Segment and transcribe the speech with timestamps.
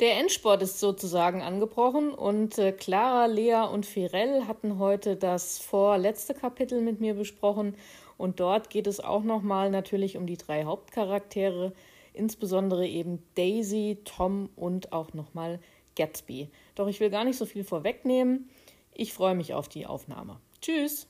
[0.00, 6.32] Der Endsport ist sozusagen angebrochen und äh, Clara, Lea und Firel hatten heute das vorletzte
[6.32, 7.74] Kapitel mit mir besprochen
[8.16, 11.74] und dort geht es auch nochmal natürlich um die drei Hauptcharaktere,
[12.14, 15.60] insbesondere eben Daisy, Tom und auch nochmal
[15.96, 16.48] Gatsby.
[16.76, 18.48] Doch ich will gar nicht so viel vorwegnehmen.
[18.94, 20.40] Ich freue mich auf die Aufnahme.
[20.62, 21.09] Tschüss!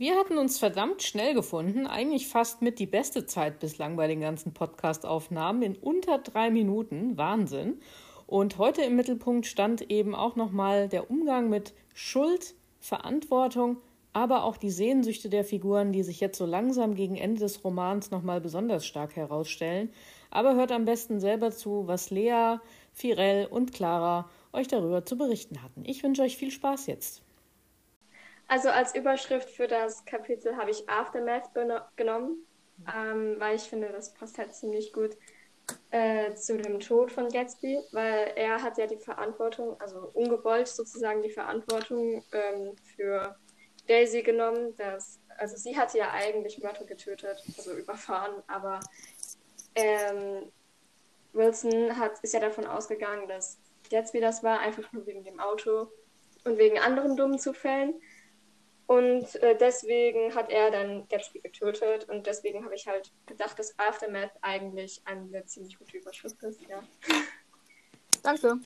[0.00, 4.20] Wir hatten uns verdammt schnell gefunden, eigentlich fast mit die beste Zeit bislang bei den
[4.20, 7.18] ganzen Podcast-Aufnahmen in unter drei Minuten.
[7.18, 7.80] Wahnsinn.
[8.28, 13.78] Und heute im Mittelpunkt stand eben auch nochmal der Umgang mit Schuld, Verantwortung,
[14.12, 18.12] aber auch die Sehnsüchte der Figuren, die sich jetzt so langsam gegen Ende des Romans
[18.12, 19.90] nochmal besonders stark herausstellen.
[20.30, 22.58] Aber hört am besten selber zu, was Lea,
[22.92, 25.82] Firel und Clara euch darüber zu berichten hatten.
[25.84, 27.24] Ich wünsche euch viel Spaß jetzt.
[28.48, 31.50] Also als Überschrift für das Kapitel habe ich Aftermath
[31.96, 32.46] genommen,
[32.94, 35.16] ähm, weil ich finde, das passt halt ziemlich gut
[35.90, 41.22] äh, zu dem Tod von Gatsby, weil er hat ja die Verantwortung, also ungewollt sozusagen
[41.22, 43.36] die Verantwortung ähm, für
[43.86, 44.74] Daisy genommen.
[44.78, 48.80] Dass, also sie hatte ja eigentlich Myrtle getötet, also überfahren, aber
[49.74, 50.50] ähm,
[51.34, 53.58] Wilson hat, ist ja davon ausgegangen, dass
[53.90, 55.88] Gatsby das war, einfach nur wegen dem Auto
[56.44, 57.94] und wegen anderen dummen Zufällen.
[58.88, 63.78] Und äh, deswegen hat er dann Gatsby getötet und deswegen habe ich halt gedacht, dass
[63.78, 66.82] Aftermath eigentlich eine ziemlich gute Überschrift ist, ja.
[68.22, 68.58] Danke.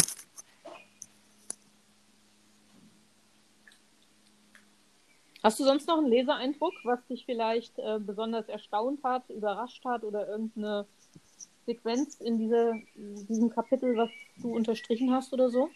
[5.42, 10.04] Hast du sonst noch einen Leseeindruck, was dich vielleicht äh, besonders erstaunt hat, überrascht hat
[10.04, 10.86] oder irgendeine
[11.66, 15.68] Sequenz in diese, diesem Kapitel, was du unterstrichen hast oder so?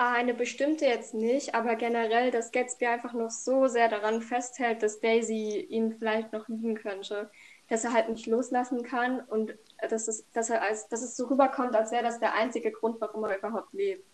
[0.00, 5.00] Eine bestimmte jetzt nicht, aber generell, dass Gatsby einfach noch so sehr daran festhält, dass
[5.00, 7.28] Daisy ihn vielleicht noch lieben könnte,
[7.68, 9.58] dass er halt nicht loslassen kann und
[9.90, 13.00] dass es, dass er als, dass es so rüberkommt, als wäre das der einzige Grund,
[13.00, 14.06] warum er überhaupt lebt.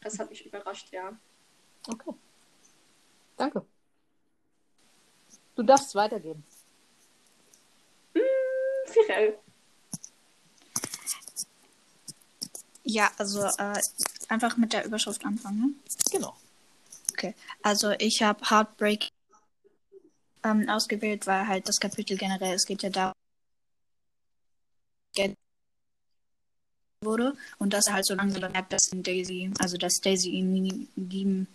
[0.00, 1.18] Das hat mich überrascht, ja.
[1.88, 2.14] Okay.
[3.36, 3.66] Danke.
[5.56, 6.44] Du darfst weitergeben.
[8.14, 8.20] Mm,
[8.86, 9.38] Firel.
[12.84, 13.80] Ja, also äh,
[14.28, 15.60] einfach mit der Überschrift anfangen.
[15.60, 15.70] Ne?
[16.10, 16.36] Genau.
[17.12, 19.08] Okay, also ich habe Heartbreak
[20.44, 23.14] ähm, ausgewählt, weil halt das Kapitel generell, es geht ja darum,
[27.02, 31.46] wurde und dass er halt so langsam merkt, dass Daisy, also dass Daisy ihn lieben,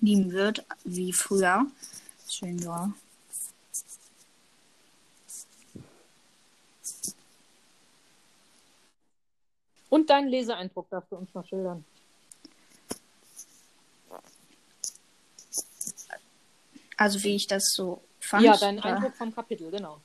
[0.00, 1.66] lieben wird, wie früher.
[2.28, 2.92] Schön war.
[9.92, 11.84] Und deinen Leseeindruck darfst du uns noch schildern.
[16.96, 18.42] Also wie ich das so fand.
[18.42, 20.00] Ja, dein Eindruck vom Kapitel, genau.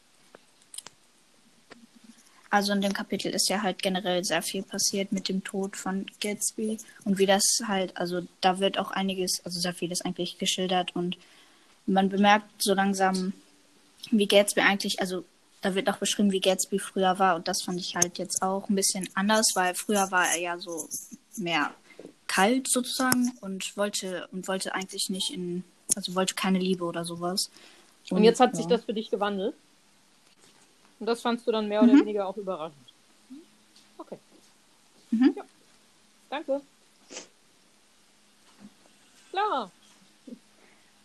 [2.49, 6.05] Also in dem Kapitel ist ja halt generell sehr viel passiert mit dem Tod von
[6.19, 10.93] Gatsby und wie das halt, also da wird auch einiges, also sehr vieles eigentlich geschildert
[10.97, 11.17] und
[11.85, 13.31] man bemerkt so langsam,
[14.11, 15.23] wie Gatsby eigentlich, also
[15.67, 17.35] da wird auch beschrieben, wie Gatsby früher war.
[17.35, 20.57] Und das fand ich halt jetzt auch ein bisschen anders, weil früher war er ja
[20.57, 20.87] so
[21.35, 21.73] mehr
[22.27, 25.63] kalt sozusagen und wollte und wollte eigentlich nicht in,
[25.95, 27.51] also wollte keine Liebe oder sowas.
[28.09, 28.57] Und, und jetzt hat ja.
[28.57, 29.55] sich das für dich gewandelt.
[30.99, 32.01] Und das fandst du dann mehr oder mhm.
[32.01, 32.77] weniger auch überraschend.
[33.97, 34.17] Okay.
[35.11, 35.33] Mhm.
[35.35, 35.43] Ja.
[36.29, 36.61] Danke.
[39.31, 39.71] Klar.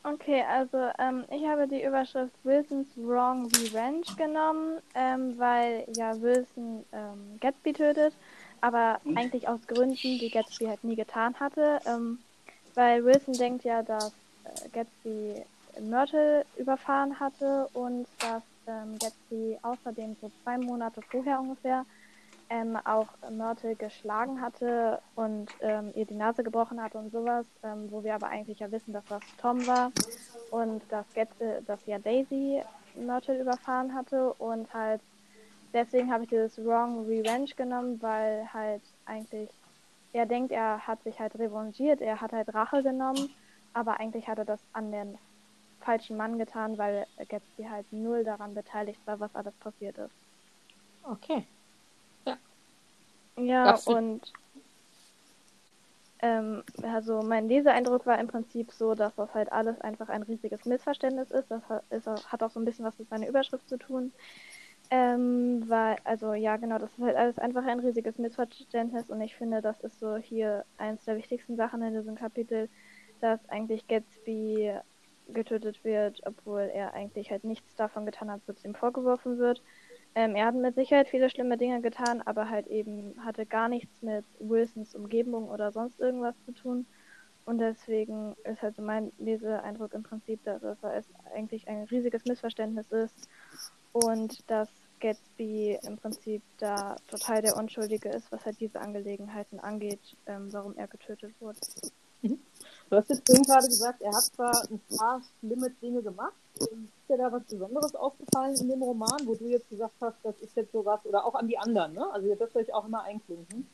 [0.05, 6.85] Okay, also ähm, ich habe die Überschrift Wilson's Wrong Revenge genommen, ähm, weil ja Wilson
[6.93, 8.13] ähm, Gatsby tötet,
[8.61, 11.79] aber eigentlich aus Gründen, die Gatsby halt nie getan hatte.
[11.87, 12.19] Ähm,
[12.75, 14.13] weil Wilson denkt ja, dass
[14.45, 15.45] äh, Gatsby
[15.81, 21.87] Myrtle überfahren hatte und dass ähm, Gatsby außerdem so zwei Monate vorher ungefähr
[22.53, 27.91] ähm, auch Myrtle geschlagen hatte und ähm, ihr die Nase gebrochen hatte und sowas, ähm,
[27.91, 29.91] wo wir aber eigentlich ja wissen, dass das Tom war
[30.51, 32.63] und dass, Get äh, dass ja Daisy
[32.95, 35.01] Myrtle überfahren hatte und halt
[35.73, 39.49] deswegen habe ich dieses Wrong Revenge genommen, weil halt eigentlich
[40.13, 43.31] er denkt, er hat sich halt revanchiert, er hat halt Rache genommen,
[43.73, 45.17] aber eigentlich hat er das an den
[45.81, 50.15] falschen Mann getan, weil Gatsby halt null daran beteiligt war, was alles passiert ist.
[51.03, 51.47] Okay.
[53.37, 54.33] Ja, und
[56.21, 60.65] ähm, also mein Leseeindruck war im Prinzip so, dass das halt alles einfach ein riesiges
[60.65, 61.51] Missverständnis ist.
[61.51, 64.13] Das hat, ist, hat auch so ein bisschen was mit meiner Überschrift zu tun.
[64.91, 69.35] Ähm, weil, also ja, genau, das ist halt alles einfach ein riesiges Missverständnis und ich
[69.35, 72.69] finde, das ist so hier eins der wichtigsten Sachen in diesem Kapitel,
[73.21, 74.75] dass eigentlich Gatsby
[75.29, 79.63] getötet wird, obwohl er eigentlich halt nichts davon getan hat, was ihm vorgeworfen wird.
[80.15, 84.03] Ähm, er hat mit Sicherheit viele schlimme Dinge getan, aber halt eben hatte gar nichts
[84.03, 86.87] mit Wilsons Umgebung oder sonst irgendwas zu tun.
[87.45, 92.87] Und deswegen ist halt so mein Leseeindruck im Prinzip, dass es eigentlich ein riesiges Missverständnis
[92.93, 93.29] ist
[93.93, 94.69] und dass
[95.01, 100.77] Gatsby im Prinzip da total der Unschuldige ist, was halt diese Angelegenheiten angeht, ähm, warum
[100.77, 101.59] er getötet wurde.
[102.23, 102.39] Mhm.
[102.89, 106.35] Du hast jetzt eben gerade gesagt, er hat zwar ein paar schlimme Dinge gemacht.
[106.55, 110.39] Ist dir da was Besonderes aufgefallen in dem Roman, wo du jetzt gesagt hast, das
[110.41, 112.07] ist jetzt sowas, oder auch an die anderen, ne?
[112.13, 113.67] Also ihr dürft euch auch immer einklinken.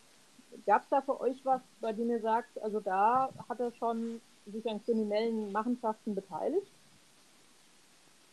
[0.66, 4.20] Gab es da für euch was, bei dem ihr sagt, also da hat er schon
[4.46, 6.66] sich an kriminellen Machenschaften beteiligt?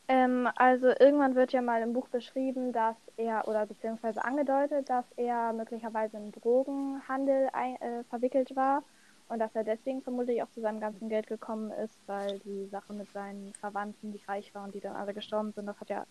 [0.07, 5.05] Ähm, also irgendwann wird ja mal im Buch beschrieben, dass er, oder beziehungsweise angedeutet, dass
[5.17, 8.83] er möglicherweise im Drogenhandel ein, äh, verwickelt war
[9.27, 12.93] und dass er deswegen vermutlich auch zu seinem ganzen Geld gekommen ist, weil die Sache
[12.93, 16.05] mit seinen Verwandten, die reich waren, die dann alle gestorben sind, das hat ja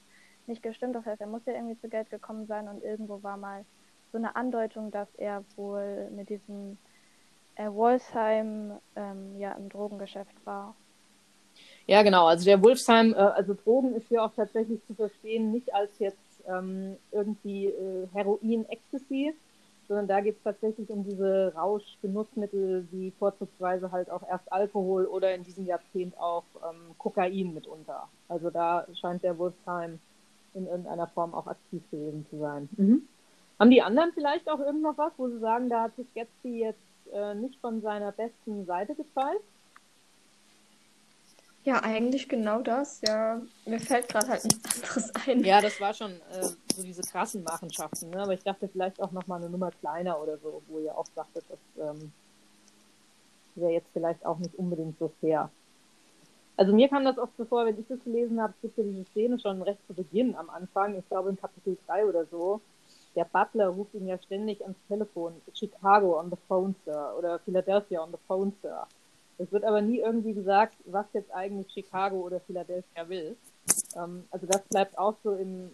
[0.47, 0.95] nicht gestimmt.
[0.95, 3.65] Das heißt, er muss ja irgendwie zu Geld gekommen sein und irgendwo war mal
[4.13, 6.77] so eine Andeutung, dass er wohl mit diesem
[7.57, 10.75] äh, Wolfsheim ähm, ja im Drogengeschäft war.
[11.87, 12.27] Ja, genau.
[12.27, 16.43] Also der Wolfsheim, äh, also Drogen ist hier auch tatsächlich zu verstehen, nicht als jetzt
[16.49, 19.35] ähm, irgendwie äh, Heroin, Ecstasy,
[19.89, 25.35] sondern da geht es tatsächlich um diese Rauschgenussmittel, wie vorzugsweise halt auch erst Alkohol oder
[25.35, 28.09] in diesem Jahrzehnt auch ähm, Kokain mitunter.
[28.29, 29.99] Also da scheint der Wolfsheim
[30.55, 32.69] in irgendeiner Form auch aktiv gewesen zu sein.
[32.77, 33.09] Mhm.
[33.59, 36.61] Haben die anderen vielleicht auch irgend noch was, wo sie sagen, da hat sich Gatsby
[36.61, 36.79] jetzt
[37.13, 39.45] äh, nicht von seiner besten Seite gezeigt?
[41.65, 43.01] Ja, eigentlich genau das.
[43.07, 45.45] Ja, mir fällt gerade halt nichts anderes ein.
[45.45, 46.43] Ja, das war schon äh,
[46.75, 48.11] so diese krassen Machenschaften.
[48.11, 48.23] Ne?
[48.23, 51.07] Aber ich dachte vielleicht auch noch mal eine Nummer kleiner oder so, wo ihr auch
[51.15, 52.13] sagtet, das ähm,
[53.55, 55.51] wäre jetzt vielleicht auch nicht unbedingt so fair.
[56.57, 59.05] Also mir kam das oft so vor, wenn ich das gelesen habe, gibt ja diese
[59.07, 62.61] Szene schon recht zu Beginn am Anfang, ich glaube in Kapitel 3 oder so,
[63.17, 68.03] der Butler ruft ihn ja ständig ans Telefon, Chicago on the phone, Sir, oder Philadelphia
[68.03, 68.87] on the phone, Sir.
[69.39, 73.37] Es wird aber nie irgendwie gesagt, was jetzt eigentlich Chicago oder Philadelphia will.
[73.97, 75.71] Ähm, also das bleibt auch so im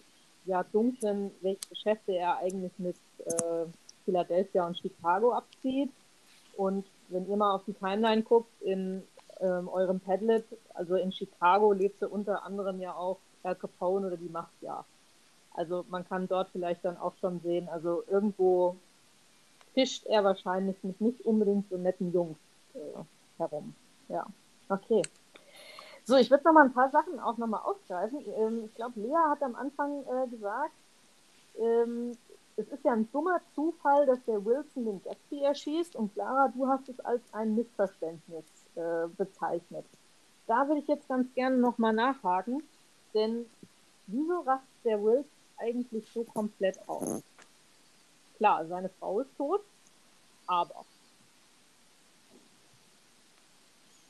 [0.46, 3.66] ja, Dunklen, welche Geschäfte er eigentlich mit äh,
[4.04, 5.90] Philadelphia und Chicago abzieht.
[6.56, 9.02] Und wenn ihr mal auf die Timeline guckt, in
[9.40, 14.28] ähm, eurem Padlet, also in Chicago lebte unter anderem ja auch Al Capone oder die
[14.28, 14.84] Mafia.
[15.54, 18.76] Also man kann dort vielleicht dann auch schon sehen, also irgendwo
[19.74, 22.38] fischt er wahrscheinlich mit nicht unbedingt so netten Jungs
[22.74, 23.02] äh,
[23.40, 23.74] herum.
[24.08, 24.26] Ja,
[24.68, 25.02] okay.
[26.04, 28.20] So, ich würde noch mal ein paar Sachen auch noch mal aufgreifen.
[28.36, 30.72] Ähm, ich glaube, Lea hat am Anfang äh, gesagt,
[31.58, 32.16] ähm,
[32.56, 36.66] es ist ja ein dummer Zufall, dass der Wilson den Gatsby erschießt und Clara, du
[36.68, 38.44] hast es als ein Missverständnis
[38.74, 39.86] äh, bezeichnet.
[40.46, 42.62] Da würde ich jetzt ganz gerne noch mal nachhaken,
[43.14, 43.46] denn
[44.06, 47.22] wieso rastet der Wilson eigentlich so komplett aus.
[48.36, 49.62] Klar, seine Frau ist tot,
[50.46, 50.84] aber.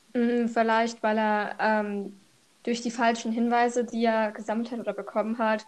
[0.13, 2.19] vielleicht, weil er ähm,
[2.63, 5.65] durch die falschen Hinweise, die er gesammelt hat oder bekommen hat,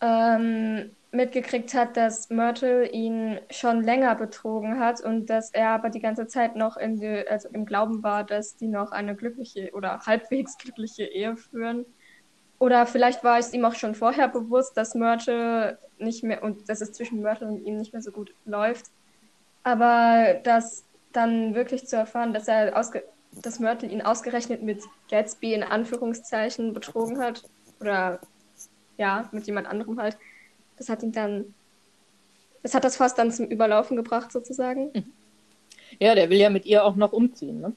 [0.00, 6.00] ähm, mitgekriegt hat, dass Myrtle ihn schon länger betrogen hat und dass er aber die
[6.00, 10.56] ganze Zeit noch die, also im Glauben war, dass die noch eine glückliche oder halbwegs
[10.56, 11.84] glückliche Ehe führen.
[12.58, 16.80] Oder vielleicht war es ihm auch schon vorher bewusst, dass Myrtle nicht mehr und dass
[16.80, 18.86] es zwischen Myrtle und ihm nicht mehr so gut läuft.
[19.64, 23.04] Aber das dann wirklich zu erfahren, dass er ausge
[23.40, 27.42] dass Myrtle ihn ausgerechnet mit Gatsby in Anführungszeichen betrogen hat.
[27.80, 28.20] Oder
[28.98, 30.18] ja, mit jemand anderem halt.
[30.76, 31.54] Das hat ihn dann.
[32.62, 34.90] Das hat das fast dann zum Überlaufen gebracht, sozusagen.
[34.94, 35.12] Mhm.
[35.98, 37.72] Ja, der will ja mit ihr auch noch umziehen, ne?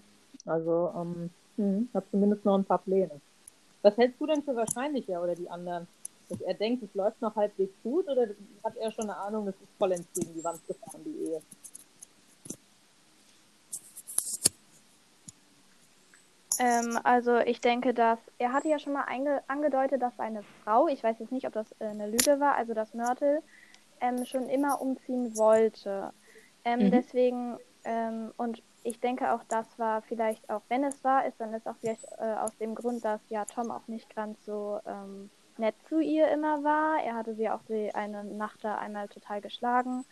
[0.45, 3.19] Also, ähm, hm, hat zumindest noch ein paar Pläne.
[3.81, 5.87] Was hältst du denn für wahrscheinlicher oder die anderen?
[6.29, 8.27] Dass er denkt, es läuft noch halbwegs gut oder
[8.63, 11.41] hat er schon eine Ahnung, es ist vollends gegen die Wand gefahren, die Ehe?
[16.59, 19.05] Ähm, also ich denke, dass er hatte ja schon mal
[19.47, 22.73] angedeutet, dass seine Frau, ich weiß jetzt nicht, ob das äh, eine Lüge war, also
[22.73, 23.41] dass Myrtle
[24.01, 26.11] ähm, schon immer umziehen wollte.
[26.63, 26.91] Ähm, mhm.
[26.91, 31.53] Deswegen, ähm, und ich denke auch, das war vielleicht auch, wenn es wahr ist, dann
[31.53, 35.29] ist auch vielleicht äh, aus dem Grund, dass ja Tom auch nicht ganz so ähm,
[35.57, 37.03] nett zu ihr immer war.
[37.03, 40.05] Er hatte sie auch die eine Nacht da einmal total geschlagen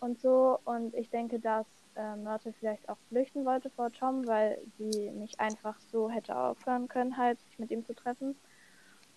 [0.00, 0.58] und so.
[0.64, 1.66] Und ich denke, dass
[1.96, 6.88] äh, Myrtle vielleicht auch flüchten wollte vor Tom, weil sie nicht einfach so hätte aufhören
[6.88, 8.36] können, halt sich mit ihm zu treffen.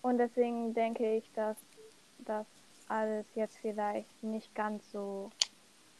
[0.02, 1.56] Und deswegen denke ich, dass
[2.18, 2.46] das
[2.88, 5.30] alles jetzt vielleicht nicht ganz so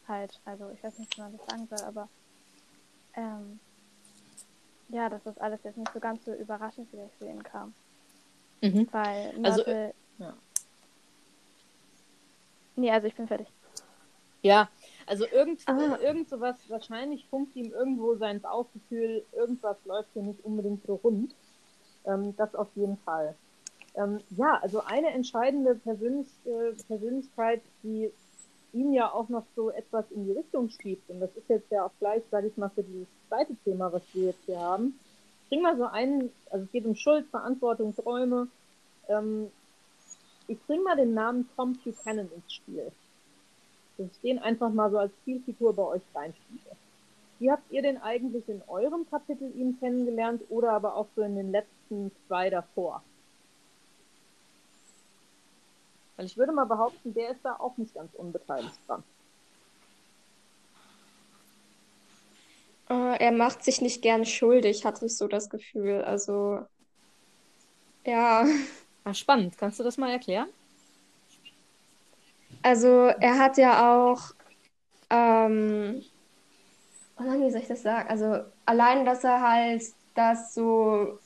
[0.07, 2.09] halt, also ich weiß nicht, wie man das sagen soll, aber
[3.15, 3.59] ähm,
[4.89, 7.73] ja, dass das alles jetzt nicht so ganz so überraschend vielleicht für ihn kam.
[8.61, 8.87] Mhm.
[8.91, 10.33] Weil also, also, ja.
[12.75, 13.47] Nee, also ich bin fertig.
[14.41, 14.69] Ja,
[15.07, 15.97] also irgend, Ah.
[16.01, 21.35] irgend sowas, wahrscheinlich funkt ihm irgendwo sein Bauchgefühl, irgendwas läuft hier nicht unbedingt so rund.
[22.05, 23.35] Ähm, das auf jeden Fall.
[23.95, 28.11] Ähm, ja, also eine entscheidende Persönlich äh, Persönlichkeit, die
[28.73, 31.85] ihn ja auch noch so etwas in die Richtung schiebt, und das ist jetzt ja
[31.85, 34.99] auch gleich, sage ich mal, für dieses zweite Thema, was wir jetzt hier haben.
[35.49, 38.47] Bring mal so einen, also es geht um Schuld, Verantwortung, Träume.
[39.07, 39.49] Ähm,
[40.47, 42.91] ich bring mal den Namen Tom Buchanan ins Spiel.
[43.97, 46.75] Dass ich den einfach mal so als Zielfigur bei euch reinschiebe.
[47.39, 51.35] Wie habt ihr denn eigentlich in eurem Kapitel ihn kennengelernt oder aber auch so in
[51.35, 53.03] den letzten zwei davor?
[56.15, 59.03] Weil ich würde mal behaupten, der ist da auch nicht ganz unbeteiligt dran.
[62.89, 66.01] Äh, er macht sich nicht gern schuldig, hatte ich so das Gefühl.
[66.03, 66.65] Also,
[68.05, 68.45] ja.
[69.03, 69.57] Ah, spannend.
[69.57, 70.49] Kannst du das mal erklären?
[72.65, 72.87] Also,
[73.19, 74.31] er hat ja auch,
[75.11, 76.01] ähm,
[77.19, 78.09] wie soll ich das sagen?
[78.09, 79.83] Also, allein, dass er halt
[80.15, 81.19] das so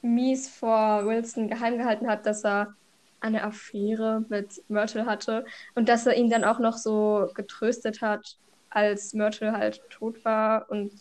[0.00, 2.74] mies vor Wilson geheim gehalten hat, dass er
[3.20, 8.38] eine Affäre mit Myrtle hatte und dass er ihn dann auch noch so getröstet hat,
[8.70, 10.92] als Myrtle halt tot war und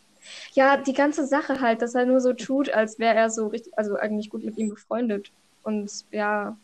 [0.56, 3.72] ja, die ganze Sache halt, dass er nur so tut, als wäre er so richtig,
[3.78, 5.32] also eigentlich gut mit ihm befreundet
[5.64, 6.58] und ja,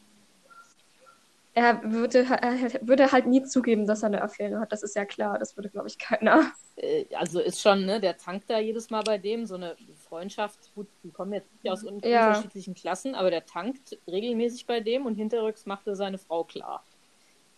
[1.54, 4.72] er würde, er würde halt nie zugeben, dass er eine Affäre hat.
[4.72, 5.38] Das ist ja klar.
[5.38, 6.52] Das würde, glaube ich, keiner.
[6.78, 9.76] Äh, Also ist schon, ne, der tankt da jedes Mal bei dem, so eine
[10.08, 12.28] Freundschaft, gut, die kommen jetzt nicht aus un Ja.
[12.28, 16.84] unterschiedlichen Klassen, aber der tankt regelmäßig bei dem und hinterrücks macht er seine Frau klar.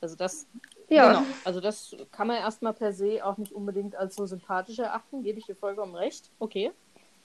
[0.02, 0.48] Also das,
[0.90, 1.08] Ja.
[1.08, 5.24] genau, also das kann man erstmal per se auch nicht unbedingt als so sympathisch erachten,
[5.24, 6.30] gebe ich dir vollkommen recht.
[6.40, 6.72] Okay.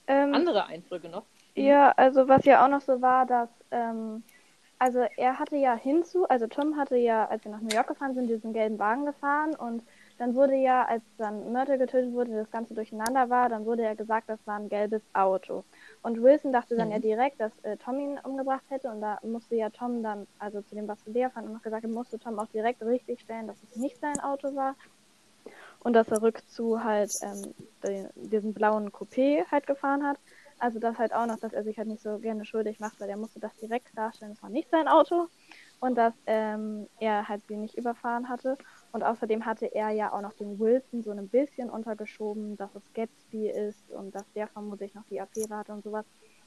[0.07, 1.23] Ähm, Andere Eindrücke noch?
[1.55, 4.23] Ja, also was ja auch noch so war, dass, ähm,
[4.79, 8.15] also er hatte ja hinzu, also Tom hatte ja, als wir nach New York gefahren
[8.15, 9.83] sind, diesen gelben Wagen gefahren und
[10.17, 13.93] dann wurde ja, als dann Myrtle getötet wurde, das Ganze durcheinander war, dann wurde ja
[13.95, 15.63] gesagt, das war ein gelbes Auto.
[16.01, 16.93] Und Wilson dachte dann Mhm.
[16.93, 20.61] ja direkt, dass äh, Tom ihn umgebracht hätte und da musste ja Tom dann, also
[20.61, 23.63] zu dem, was Lea fand, und noch gesagt musste Tom auch direkt richtig stellen, dass
[23.63, 24.75] es nicht sein Auto war
[25.79, 30.19] und dass er rückzu halt ähm, den, diesen blauen Coupé halt gefahren hat.
[30.59, 33.09] Also das halt auch noch, dass er sich halt nicht so gerne schuldig macht, weil
[33.09, 35.27] er musste das direkt klarstellen, es war nicht sein Auto
[35.79, 38.57] und dass ähm, er halt sie nicht überfahren hatte.
[38.91, 42.83] Und außerdem hatte er ja auch noch den Wilson so ein bisschen untergeschoben, dass es
[42.93, 46.05] Gatsby ist und dass der vermutlich noch die Affäre hatte und sowas.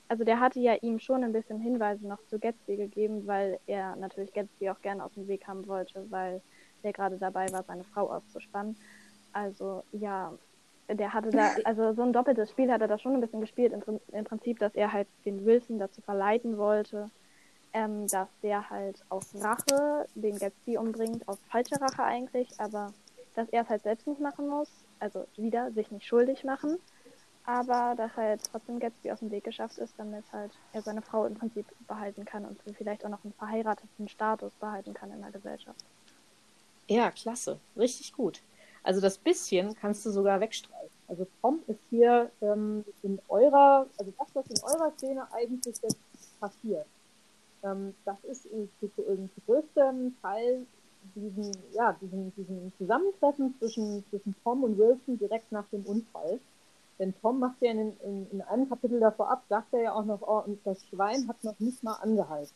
[0.09, 3.97] Also der hatte ja ihm schon ein bisschen Hinweise noch zu Gatsby gegeben, weil er
[3.97, 6.43] natürlich Gatsby auch gerne aus dem Weg haben wollte, weil
[6.83, 8.77] der gerade dabei war, seine Frau auszuspannen.
[9.33, 10.37] Also ja,
[10.89, 13.73] der hatte da, also so ein doppeltes Spiel hat er da schon ein bisschen gespielt,
[13.73, 17.11] im, im Prinzip, dass er halt den Wilson dazu verleiten wollte,
[17.73, 22.93] ähm, dass der halt aus Rache den Gatsby umbringt, aus falscher Rache eigentlich, aber
[23.35, 24.69] dass er es halt selbst nicht machen muss,
[25.01, 26.79] also wieder sich nicht schuldig machen,
[27.45, 31.25] aber dass halt trotzdem Gatsby aus dem Weg geschafft ist, damit halt er seine Frau
[31.25, 35.31] im Prinzip behalten kann und vielleicht auch noch einen verheirateten Status behalten kann in der
[35.31, 35.81] Gesellschaft.
[36.89, 37.59] Ja, klasse.
[37.77, 38.43] Richtig gut.
[38.83, 40.91] Also das bisschen kannst du sogar wegstreichen.
[41.09, 45.97] Also Tom ist hier ähm, in eurer, also das, was in eurer Szene eigentlich jetzt
[46.41, 46.87] passiert,
[47.63, 48.43] ähm, das ist
[48.81, 48.91] zu
[49.47, 50.67] größtem Teil
[51.15, 56.39] diesen, ja, diesen, diesen Zusammentreffen zwischen, zwischen Tom und Wilson direkt nach dem Unfall.
[56.99, 60.05] Denn Tom macht ja in, in, in einem Kapitel davor ab, sagt er ja auch
[60.05, 62.55] noch, oh, und das Schwein hat noch nicht mal angehalten.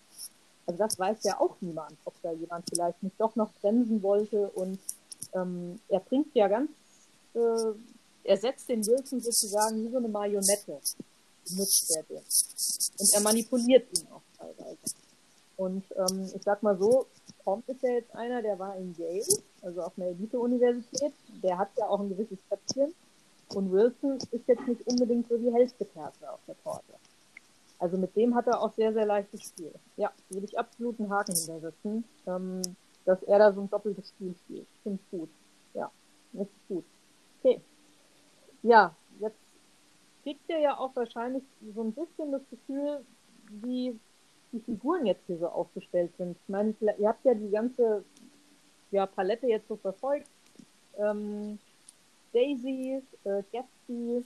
[0.66, 4.48] Also das weiß ja auch niemand, ob da jemand vielleicht nicht doch noch bremsen wollte
[4.50, 4.78] und
[5.36, 6.70] ähm, er bringt ja ganz,
[7.34, 7.72] äh,
[8.24, 10.80] er setzt den Wilson sozusagen wie so eine Marionette,
[11.48, 12.22] benutzt er den.
[12.98, 14.78] Und er manipuliert ihn auch teilweise.
[15.56, 17.06] Und ähm, ich sag mal so,
[17.44, 21.12] Tom ist ja jetzt einer, der war in Yale, also auf einer Elite-Universität,
[21.42, 22.94] der hat ja auch ein gewisses Köpfchen.
[23.54, 26.94] Und Wilson ist jetzt nicht unbedingt so die hellste Kerze auf der Torte.
[27.78, 29.70] Also mit dem hat er auch sehr, sehr leichtes Spiel.
[29.96, 32.62] Ja, würde ich absolut einen Haken hintersetzen, ähm,
[33.06, 34.66] dass er da so ein doppeltes Spiel spielt.
[34.82, 35.30] Finde ich gut.
[35.72, 35.90] Ja,
[36.34, 36.84] richtig gut.
[37.40, 37.60] Okay.
[38.62, 39.38] Ja, jetzt
[40.22, 41.44] kriegt ihr ja auch wahrscheinlich
[41.74, 43.04] so ein bisschen das Gefühl,
[43.62, 43.98] wie
[44.52, 46.36] die Figuren jetzt hier so aufgestellt sind.
[46.42, 48.04] Ich meine, ihr habt ja die ganze
[48.90, 50.28] ja, Palette jetzt so verfolgt.
[50.98, 51.58] Ähm,
[52.32, 54.24] Daisy, äh, Gatsby,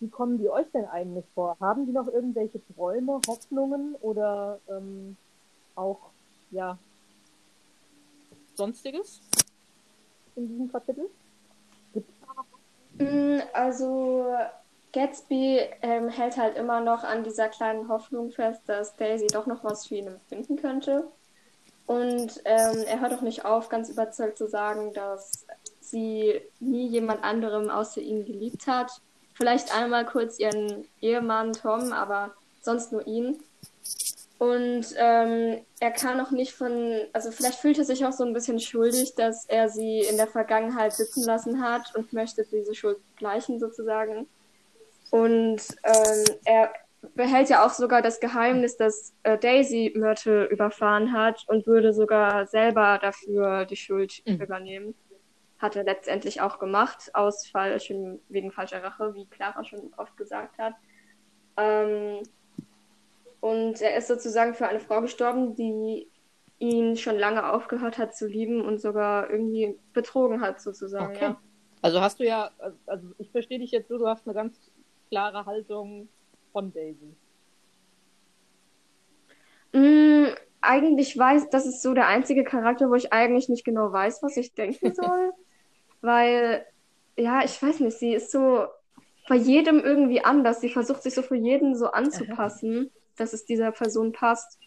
[0.00, 1.56] wie kommen die euch denn eigentlich vor?
[1.60, 5.16] Haben die noch irgendwelche Träume, Hoffnungen oder ähm,
[5.74, 5.98] auch,
[6.50, 6.78] ja,
[8.58, 9.22] sonstiges
[10.36, 11.08] in diesem Kapitel?
[12.98, 14.26] Mm, Also,
[14.92, 19.64] Gatsby ähm, hält halt immer noch an dieser kleinen Hoffnung fest, dass Daisy doch noch
[19.64, 21.08] was für ihn empfinden könnte.
[21.86, 25.46] Und ähm, er hört auch nicht auf, ganz überzeugt zu sagen, dass
[25.80, 28.90] sie nie jemand anderem außer ihn geliebt hat.
[29.34, 33.42] Vielleicht einmal kurz ihren Ehemann Tom, aber sonst nur ihn.
[34.38, 38.32] Und ähm, er kann auch nicht von, also vielleicht fühlt er sich auch so ein
[38.32, 42.98] bisschen schuldig, dass er sie in der Vergangenheit sitzen lassen hat und möchte diese Schuld
[43.16, 44.28] gleichen sozusagen.
[45.10, 46.72] Und ähm, er
[47.14, 52.46] behält ja auch sogar das Geheimnis, dass äh, Daisy Myrtle überfahren hat und würde sogar
[52.46, 54.40] selber dafür die Schuld mhm.
[54.40, 54.94] übernehmen.
[55.58, 60.58] Hat er letztendlich auch gemacht, aus falschen, wegen falscher Rache, wie Clara schon oft gesagt
[60.58, 60.74] hat.
[61.56, 62.22] Ähm,
[63.40, 66.08] und er ist sozusagen für eine Frau gestorben, die
[66.58, 71.14] ihn schon lange aufgehört hat zu lieben und sogar irgendwie betrogen hat, sozusagen.
[71.14, 71.24] Okay.
[71.24, 71.40] Ja.
[71.82, 72.50] Also hast du ja,
[72.86, 74.72] also ich verstehe dich jetzt so, du hast eine ganz
[75.08, 76.08] klare Haltung
[76.52, 77.14] von Daisy.
[79.72, 84.22] Mm, eigentlich weiß, das ist so der einzige Charakter, wo ich eigentlich nicht genau weiß,
[84.24, 85.32] was ich denken soll.
[86.00, 86.66] Weil,
[87.16, 88.66] ja, ich weiß nicht, sie ist so
[89.28, 90.60] bei jedem irgendwie anders.
[90.60, 92.90] Sie versucht sich so für jeden so anzupassen
[93.20, 94.58] dass es dieser Person passt.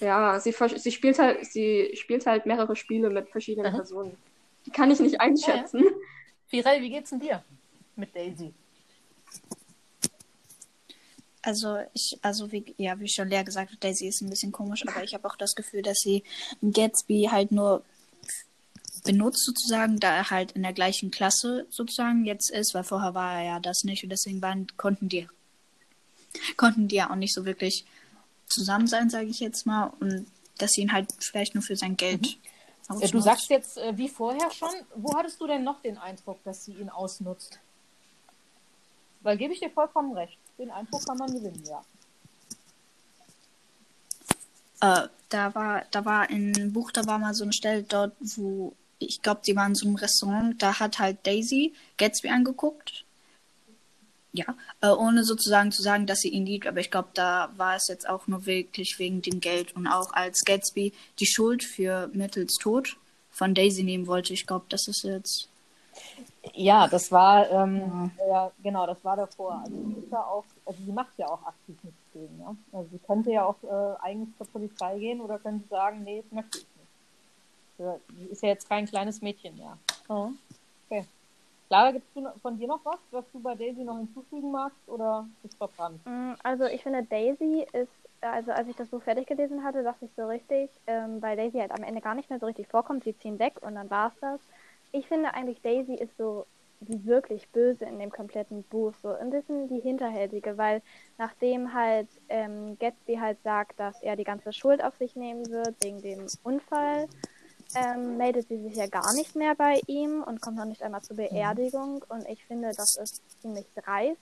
[0.00, 3.76] Ja, sie, sie spielt halt, sie spielt halt mehrere Spiele mit verschiedenen Aha.
[3.76, 4.16] Personen.
[4.66, 5.78] Die kann ich nicht einschätzen.
[5.78, 5.96] Ja, ja.
[6.48, 7.42] Firel, wie geht's denn dir
[7.96, 8.52] mit Daisy?
[11.42, 14.86] Also ich, also wie, ja, wie schon Lea gesagt hat, Daisy ist ein bisschen komisch,
[14.86, 16.24] aber ich habe auch das Gefühl, dass sie
[16.60, 17.84] Gatsby halt nur
[19.04, 23.38] benutzt sozusagen, da er halt in der gleichen Klasse sozusagen jetzt ist, weil vorher war
[23.38, 25.28] er ja das nicht und deswegen waren, konnten die
[26.56, 27.84] konnten die ja auch nicht so wirklich
[28.46, 29.92] zusammen sein, sage ich jetzt mal.
[30.00, 30.26] Und
[30.58, 32.50] dass sie ihn halt vielleicht nur für sein Geld mhm.
[32.88, 36.64] Du sagst jetzt äh, wie vorher schon, wo hattest du denn noch den Eindruck, dass
[36.64, 37.58] sie ihn ausnutzt?
[39.22, 40.38] Weil gebe ich dir vollkommen recht.
[40.56, 41.84] Den Eindruck kann man gewinnen, ja.
[44.80, 48.72] Äh, da war, da war im Buch, da war mal so eine Stelle dort, wo
[48.98, 53.04] ich glaube, die waren in so einem Restaurant, da hat halt Daisy Gatsby angeguckt
[54.36, 57.76] ja, äh, ohne sozusagen zu sagen, dass sie ihn liebt, aber ich glaube, da war
[57.76, 62.08] es jetzt auch nur wirklich wegen dem Geld und auch als Gatsby die Schuld für
[62.12, 62.96] Mittels Tod
[63.30, 64.32] von Daisy nehmen wollte.
[64.32, 65.48] Ich glaube, das ist jetzt.
[66.54, 68.26] Ja, das war, ähm, ja.
[68.28, 68.52] ja.
[68.62, 69.62] genau, das war davor.
[69.64, 72.54] Also sie ist ja auch, also sie macht ja auch aktiv nichts gegen, ja.
[72.72, 76.32] Also sie könnte ja auch äh, eigentlich zur Polizei gehen oder könnte sagen, nee, das
[76.32, 78.00] möchte ich nicht.
[78.18, 79.76] Sie ist ja jetzt kein kleines Mädchen, ja.
[80.08, 80.30] Oh.
[81.68, 85.26] Clara, gibt es von dir noch was, was du bei Daisy noch hinzufügen magst oder
[85.42, 86.00] ist verbrannt?
[86.06, 90.04] Mm, also ich finde Daisy ist, also als ich das Buch fertig gelesen hatte, dachte
[90.04, 93.04] ich so richtig, ähm, weil Daisy halt am Ende gar nicht mehr so richtig vorkommt,
[93.04, 94.40] sie ziehen weg und dann war es das.
[94.92, 96.46] Ich finde eigentlich Daisy ist so
[96.80, 100.82] die wirklich böse in dem kompletten Buch, so ein bisschen die hinterhältige, weil
[101.18, 105.74] nachdem halt ähm, Gatsby halt sagt, dass er die ganze Schuld auf sich nehmen wird
[105.80, 107.08] wegen dem Unfall,
[107.76, 111.02] ähm, meldet sie sich ja gar nicht mehr bei ihm und kommt noch nicht einmal
[111.02, 111.28] zur mhm.
[111.28, 112.04] Beerdigung.
[112.08, 114.20] Und ich finde, das ist ziemlich dreist.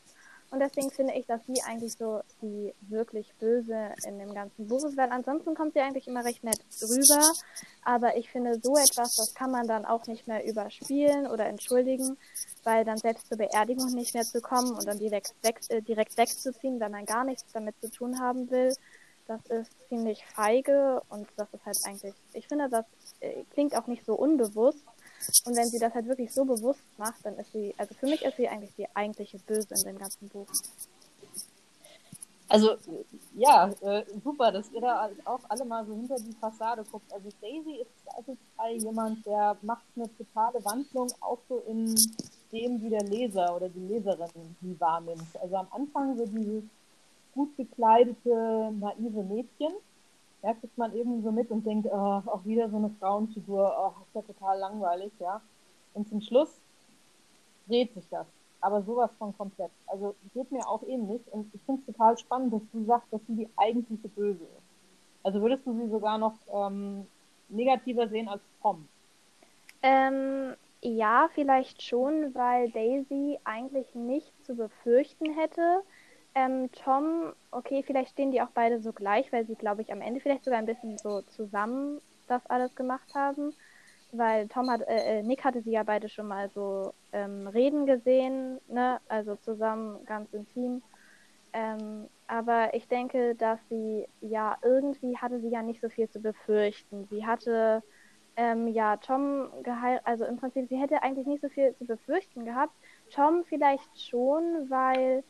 [0.51, 4.85] Und deswegen finde ich, dass sie eigentlich so die wirklich böse in dem ganzen Buch
[4.85, 7.23] ist, weil ansonsten kommt sie eigentlich immer recht nett rüber.
[7.83, 12.17] Aber ich finde, so etwas, das kann man dann auch nicht mehr überspielen oder entschuldigen,
[12.63, 16.17] weil dann selbst zur Beerdigung nicht mehr zu kommen und dann direkt, weg, äh, direkt
[16.17, 18.73] wegzuziehen, wenn man gar nichts damit zu tun haben will.
[19.27, 22.85] Das ist ziemlich feige und das ist halt eigentlich, ich finde, das
[23.21, 24.85] äh, klingt auch nicht so unbewusst.
[25.47, 28.23] Und wenn sie das halt wirklich so bewusst macht, dann ist sie, also für mich
[28.23, 30.47] ist sie eigentlich die eigentliche Böse in dem ganzen Buch.
[32.49, 32.77] Also,
[33.35, 37.11] ja, äh, super, dass ihr da auch alle mal so hinter die Fassade guckt.
[37.13, 41.95] Also, Daisy ist zweifelsfrei jemand, der macht eine totale Wandlung auch so in
[42.53, 45.37] dem, wie der Leser oder die Leserin die wahrnimmt.
[45.41, 46.65] Also, am Anfang so dieses
[47.35, 49.73] gut gekleidete, naive Mädchen.
[50.43, 54.01] Ja, kriegt man irgendwie so mit und denkt, oh, auch wieder so eine Frauenfigur, oh,
[54.03, 55.41] ist ja total langweilig, ja.
[55.95, 56.61] Und zum Schluss
[57.67, 58.27] dreht sich das.
[58.61, 59.71] Aber sowas von komplett.
[59.87, 63.21] Also geht mir auch ähnlich und ich finde es total spannend, dass du sagst, dass
[63.27, 64.65] sie die eigentliche Böse ist.
[65.23, 67.07] Also würdest du sie sogar noch ähm,
[67.49, 68.87] negativer sehen als Tom?
[69.83, 75.83] Ähm, ja, vielleicht schon, weil Daisy eigentlich nicht zu befürchten hätte,
[76.35, 80.01] ähm, Tom, okay, vielleicht stehen die auch beide so gleich, weil sie, glaube ich, am
[80.01, 83.55] Ende vielleicht sogar ein bisschen so zusammen das alles gemacht haben.
[84.13, 87.87] Weil Tom hat, äh, äh, Nick hatte sie ja beide schon mal so ähm, reden
[87.87, 89.01] gesehen, ne?
[89.09, 90.83] Also zusammen ganz intim.
[91.53, 96.21] Ähm, aber ich denke, dass sie ja irgendwie hatte sie ja nicht so viel zu
[96.21, 97.07] befürchten.
[97.11, 97.83] Sie hatte
[98.37, 102.45] ähm, ja Tom geheiratet, also im Prinzip, sie hätte eigentlich nicht so viel zu befürchten
[102.45, 102.75] gehabt.
[103.11, 105.25] Tom vielleicht schon, weil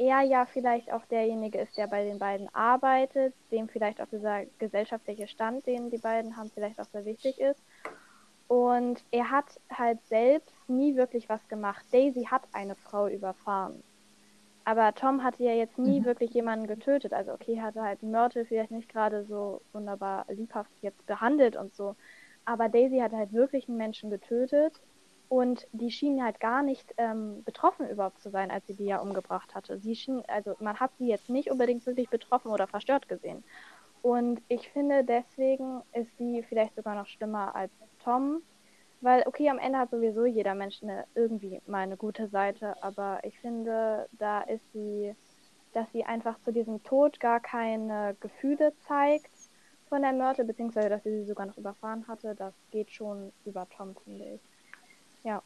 [0.00, 4.46] er ja vielleicht auch derjenige ist, der bei den beiden arbeitet, dem vielleicht auch dieser
[4.58, 7.62] gesellschaftliche Stand, den die beiden haben, vielleicht auch sehr wichtig ist.
[8.48, 11.84] Und er hat halt selbst nie wirklich was gemacht.
[11.92, 13.82] Daisy hat eine Frau überfahren.
[14.64, 16.06] Aber Tom hatte ja jetzt nie mhm.
[16.06, 17.12] wirklich jemanden getötet.
[17.12, 21.94] Also okay, hatte halt Myrtle vielleicht nicht gerade so wunderbar liebhaft jetzt behandelt und so.
[22.46, 24.80] Aber Daisy hat halt wirklich einen Menschen getötet
[25.30, 28.98] und die schien halt gar nicht ähm, betroffen überhaupt zu sein, als sie die ja
[28.98, 29.78] umgebracht hatte.
[29.78, 33.44] Sie schien, also man hat sie jetzt nicht unbedingt wirklich betroffen oder verstört gesehen.
[34.02, 37.70] Und ich finde, deswegen ist sie vielleicht sogar noch schlimmer als
[38.02, 38.42] Tom,
[39.02, 43.20] weil, okay, am Ende hat sowieso jeder Mensch eine, irgendwie mal eine gute Seite, aber
[43.22, 45.14] ich finde, da ist sie,
[45.72, 49.30] dass sie einfach zu diesem Tod gar keine Gefühle zeigt
[49.88, 53.68] von der Mörte, beziehungsweise dass sie sie sogar noch überfahren hatte, das geht schon über
[53.68, 54.40] Tom, finde ich.
[55.24, 55.42] Ja.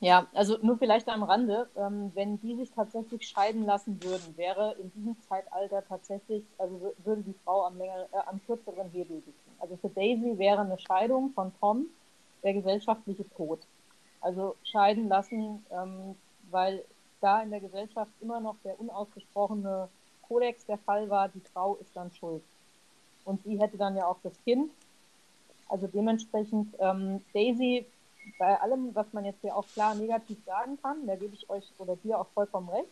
[0.00, 4.76] Ja, also nur vielleicht am Rande, ähm, wenn die sich tatsächlich scheiden lassen würden, wäre
[4.80, 9.50] in diesem Zeitalter tatsächlich, also würde die Frau am, länger, äh, am kürzeren Hebel sitzen.
[9.58, 11.86] Also für Daisy wäre eine Scheidung von Tom
[12.44, 13.58] der gesellschaftliche Tod.
[14.20, 16.14] Also scheiden lassen, ähm,
[16.50, 16.84] weil
[17.20, 19.88] da in der Gesellschaft immer noch der unausgesprochene
[20.22, 22.42] Kodex der Fall war, die Frau ist dann schuld.
[23.24, 24.70] Und sie hätte dann ja auch das Kind.
[25.68, 27.84] Also dementsprechend ähm, Daisy
[28.38, 31.64] bei allem, was man jetzt hier auch klar negativ sagen kann, da gebe ich euch
[31.78, 32.90] oder dir auch vollkommen recht.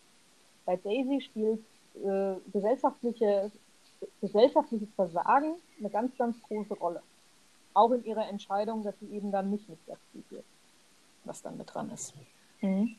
[0.64, 1.64] Bei Daisy spielt
[2.05, 3.51] äh, gesellschaftliche,
[4.20, 7.03] gesellschaftliches Versagen eine ganz, ganz große Rolle.
[7.75, 10.44] Auch in ihrer Entscheidung, dass sie eben dann nicht mit Gatsby geht,
[11.25, 12.14] was dann mit dran ist.
[12.61, 12.96] Mhm.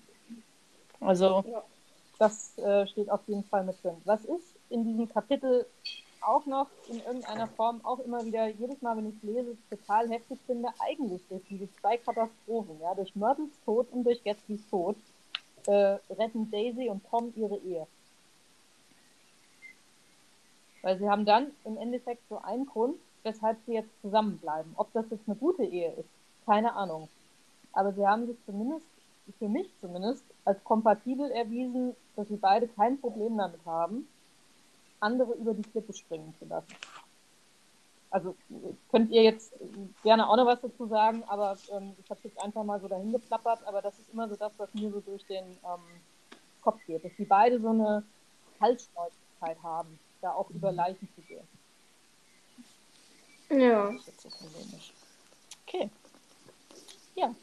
[0.99, 1.63] Also, ja.
[2.19, 3.97] das äh, steht auf jeden Fall mit drin.
[4.05, 5.65] Was ich in diesem Kapitel
[6.27, 10.39] auch noch in irgendeiner Form auch immer wieder, jedes Mal, wenn ich lese, total heftig
[10.45, 14.97] finde, eigentlich durch diese zwei Katastrophen, ja, durch Myrtles Tod und durch Gatsbys Tod,
[15.67, 17.87] äh, retten Daisy und Tom ihre Ehe.
[20.81, 24.73] Weil sie haben dann im Endeffekt so einen Grund, weshalb sie jetzt zusammenbleiben.
[24.75, 26.09] Ob das jetzt eine gute Ehe ist,
[26.45, 27.09] keine Ahnung.
[27.73, 28.85] Aber sie haben sich zumindest,
[29.39, 34.07] für mich zumindest, als kompatibel erwiesen, dass sie beide kein Problem damit haben,
[34.99, 36.73] andere über die Klippe springen zu lassen.
[38.09, 38.35] Also
[38.89, 39.53] könnt ihr jetzt
[40.01, 43.11] gerne auch noch was dazu sagen, aber ähm, ich habe jetzt einfach mal so dahin
[43.11, 46.01] geplappert, aber das ist immer so das, was mir so durch den ähm,
[46.61, 48.03] Kopf geht, dass die beide so eine
[48.61, 51.47] Halsschnäuzigkeit haben, da auch über Leichen zu gehen.
[53.49, 53.91] Ja.
[55.65, 55.89] Okay.
[57.15, 57.35] Ja.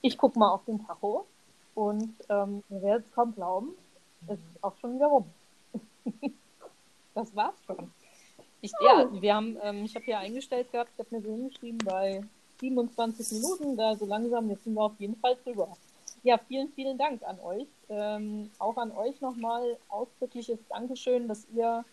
[0.00, 1.26] Ich gucke mal auf den Tacho
[1.74, 3.72] und ähm, werdet es kaum glauben,
[4.28, 5.30] es ist auch schon wieder rum.
[7.16, 7.90] das war's schon.
[8.60, 8.84] Ich, oh.
[8.84, 12.22] Ja, wir haben, ähm, ich habe hier eingestellt gehabt, ich habe mir so hingeschrieben bei
[12.60, 15.68] 27 Minuten, da so langsam, jetzt sind wir auf jeden Fall drüber.
[16.22, 17.66] Ja, vielen, vielen Dank an euch.
[17.88, 21.84] Ähm, auch an euch nochmal ausdrückliches Dankeschön, dass ihr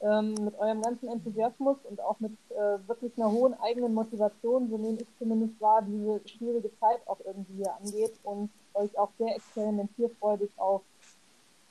[0.00, 4.78] ähm, mit eurem ganzen Enthusiasmus und auch mit äh, wirklich einer hohen eigenen Motivation, so
[4.78, 9.34] nehme ich zumindest wahr, diese schwierige Zeit auch irgendwie hier angeht und euch auch sehr
[9.34, 10.82] experimentierfreudig auf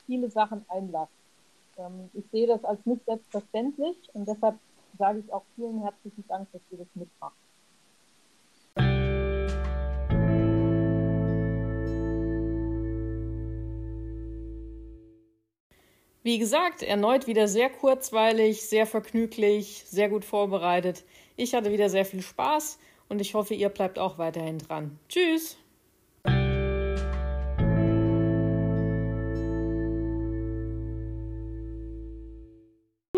[0.06, 1.17] viele Sachen einlasst.
[1.78, 4.58] Ähm, ich sehe das als nicht selbstverständlich und deshalb
[4.98, 7.34] sage ich auch vielen herzlichen Dank, dass ihr das mitmacht.
[16.24, 21.04] Wie gesagt, erneut wieder sehr kurzweilig, sehr vergnüglich, sehr gut vorbereitet.
[21.36, 24.98] Ich hatte wieder sehr viel Spaß und ich hoffe, ihr bleibt auch weiterhin dran.
[25.08, 25.56] Tschüss!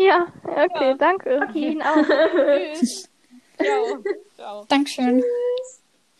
[0.07, 0.93] Ja, okay, ja.
[0.95, 1.41] danke.
[1.47, 1.95] Okay, Ihnen auch.
[2.79, 3.09] Tschüss.
[3.57, 4.03] Ciao.
[4.35, 4.65] Ciao.
[4.67, 5.19] Dankeschön.
[5.21, 5.80] Tschüss.